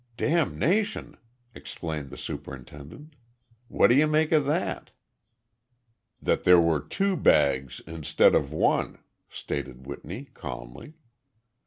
"Damnation!" 0.17 1.15
exclaimed 1.53 2.09
the 2.09 2.17
superintendent. 2.17 3.13
"What 3.67 3.89
do 3.89 3.95
you 3.95 4.07
make 4.07 4.31
of 4.31 4.45
that?" 4.47 4.89
"That 6.19 6.43
there 6.43 6.59
were 6.59 6.79
two 6.79 7.15
bags 7.15 7.81
instead 7.85 8.33
of 8.33 8.51
one," 8.51 8.97
stated 9.29 9.85
Whitney, 9.85 10.29
calmly. 10.33 10.95